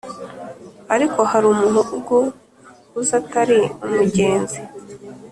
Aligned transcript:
ariko 0.93 1.19
harumuhugu 1.31 2.17
uza 2.99 3.15
atari 3.21 3.59
umugenzi 3.85 4.59